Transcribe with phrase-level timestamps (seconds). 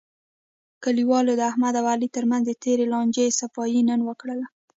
[0.83, 4.45] کلیوالو د احمد او علي ترمنځ د تېرې لانجې صفایی نن وکړله.